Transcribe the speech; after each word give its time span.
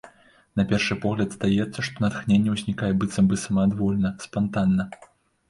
На 0.59 0.63
першы 0.69 0.95
погляд 1.03 1.35
здаецца, 1.35 1.79
што 1.89 1.97
натхненне 2.05 2.55
ўзнікае 2.57 2.91
быццам 3.03 3.29
бы 3.33 3.39
самаадвольна, 3.45 4.15
спантанна. 4.27 4.91